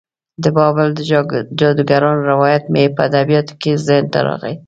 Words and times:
د 0.43 0.45
بابل 0.57 0.87
د 0.95 0.99
جادوګرانو 1.59 2.27
روایت 2.31 2.63
مې 2.73 2.83
په 2.95 3.01
ادبیاتو 3.09 3.53
کې 3.61 3.71
ذهن 3.87 4.05
ته 4.13 4.19
راغی. 4.27 4.53